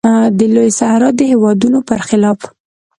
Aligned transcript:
د 0.37 0.39
لویې 0.53 0.71
صحرا 0.79 1.09
د 1.17 1.19
هېوادونو 1.31 1.79
پر 1.87 1.99
خلاف. 2.09 2.39